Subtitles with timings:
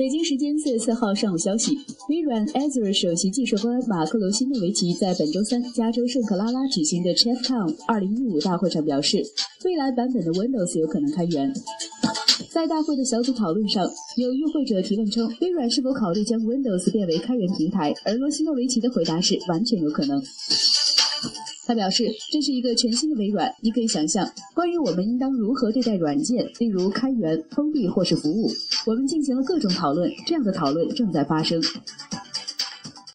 [0.00, 1.76] 北京时间四月四号上午消息，
[2.08, 9.22] 微软 Azure 首席技术官马克罗西诺维奇在本周三加州圣克拉拉举行的 ChefCon 2015大会上表示，
[9.62, 11.52] 未来版本的 Windows 有可能开源。
[12.48, 13.86] 在大会的小组讨论上，
[14.16, 17.92] 有与会者提问称，微软是否考虑将 Windows 变为开源平台？
[18.06, 20.18] 而罗西诺维奇的回答是，完全有可能。
[21.70, 23.48] 他表示，这是一个全新的微软。
[23.62, 28.50] 你可以想象，关于我们应当如何对待软件，例如开源、封闭或是服务，
[28.86, 30.10] 我们进行了各种讨论。
[30.26, 31.62] 这样的讨论正在发生。